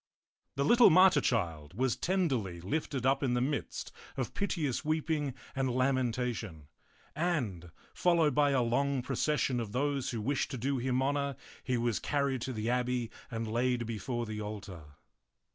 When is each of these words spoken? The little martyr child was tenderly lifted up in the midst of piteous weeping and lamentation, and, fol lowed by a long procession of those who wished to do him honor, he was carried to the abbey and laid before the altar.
The 0.55 0.65
little 0.65 0.89
martyr 0.89 1.21
child 1.21 1.75
was 1.75 1.95
tenderly 1.95 2.59
lifted 2.59 3.05
up 3.05 3.21
in 3.21 3.35
the 3.35 3.39
midst 3.39 3.91
of 4.17 4.33
piteous 4.33 4.83
weeping 4.83 5.35
and 5.55 5.69
lamentation, 5.69 6.69
and, 7.15 7.69
fol 7.93 8.15
lowed 8.15 8.33
by 8.33 8.49
a 8.49 8.63
long 8.63 9.03
procession 9.03 9.59
of 9.59 9.73
those 9.73 10.09
who 10.09 10.19
wished 10.19 10.49
to 10.49 10.57
do 10.57 10.79
him 10.79 11.03
honor, 11.03 11.35
he 11.63 11.77
was 11.77 11.99
carried 11.99 12.41
to 12.41 12.51
the 12.51 12.67
abbey 12.67 13.11
and 13.29 13.47
laid 13.47 13.85
before 13.85 14.25
the 14.25 14.41
altar. 14.41 14.85